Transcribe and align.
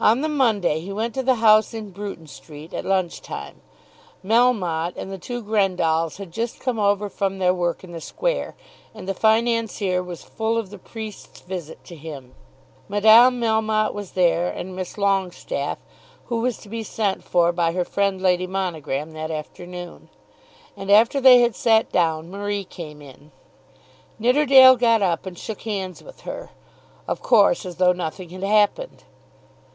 On 0.00 0.20
the 0.20 0.28
Monday 0.28 0.80
he 0.80 0.92
went 0.92 1.14
to 1.14 1.22
the 1.22 1.36
house 1.36 1.72
in 1.72 1.90
Bruton 1.92 2.26
Street, 2.26 2.74
at 2.74 2.84
lunch 2.84 3.20
time. 3.22 3.60
Melmotte 4.24 4.96
and 4.96 5.12
the 5.12 5.16
two 5.18 5.40
Grendalls 5.44 6.16
had 6.16 6.32
just 6.32 6.58
come 6.58 6.80
over 6.80 7.08
from 7.08 7.38
their 7.38 7.54
work 7.54 7.84
in 7.84 7.92
the 7.92 8.00
square, 8.00 8.56
and 8.92 9.06
the 9.06 9.14
financier 9.14 10.02
was 10.02 10.24
full 10.24 10.58
of 10.58 10.70
the 10.70 10.78
priest's 10.78 11.38
visit 11.42 11.84
to 11.84 11.94
him. 11.94 12.34
Madame 12.88 13.38
Melmotte 13.40 13.94
was 13.94 14.10
there, 14.18 14.50
and 14.50 14.74
Miss 14.74 14.94
Longestaffe, 14.98 15.78
who 16.24 16.40
was 16.40 16.58
to 16.58 16.68
be 16.68 16.82
sent 16.82 17.22
for 17.22 17.52
by 17.52 17.70
her 17.70 17.84
friend 17.84 18.20
Lady 18.20 18.48
Monogram 18.48 19.12
that 19.12 19.30
afternoon, 19.30 20.08
and, 20.76 20.90
after 20.90 21.20
they 21.20 21.42
had 21.42 21.54
sat 21.54 21.92
down, 21.92 22.28
Marie 22.28 22.64
came 22.64 23.00
in. 23.00 23.30
Nidderdale 24.18 24.74
got 24.74 25.00
up 25.00 25.26
and 25.26 25.38
shook 25.38 25.62
hands 25.62 26.02
with 26.02 26.22
her, 26.22 26.50
of 27.06 27.22
course 27.22 27.64
as 27.64 27.76
though 27.76 27.92
nothing 27.92 28.30
had 28.30 28.42
happened. 28.42 29.04